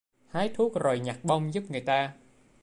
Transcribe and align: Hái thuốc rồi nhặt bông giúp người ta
Hái 0.29 0.49
thuốc 0.55 0.73
rồi 0.75 0.99
nhặt 0.99 1.17
bông 1.23 1.53
giúp 1.53 1.63
người 1.69 1.81
ta 1.81 2.13